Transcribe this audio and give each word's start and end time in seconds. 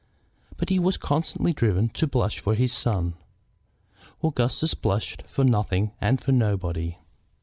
But 0.57 0.69
he 0.69 0.79
was 0.79 0.97
constantly 0.97 1.53
driven 1.53 1.89
to 1.89 2.07
blush 2.07 2.39
for 2.39 2.55
his 2.55 2.73
son. 2.73 3.13
Augustus 4.23 4.73
blushed 4.73 5.21
for 5.27 5.43
nothing 5.43 5.91
and 6.01 6.19
for 6.19 6.31
nobody. 6.31 6.97